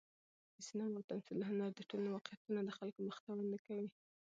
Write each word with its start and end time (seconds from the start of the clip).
د 0.55 0.57
سینما 0.67 0.97
او 0.99 1.07
تمثیل 1.11 1.39
هنر 1.49 1.69
د 1.73 1.79
ټولنې 1.89 2.09
واقعیتونه 2.11 2.59
د 2.63 2.69
خلکو 2.77 2.99
مخې 3.07 3.21
ته 3.25 3.31
ږدي. 3.57 3.85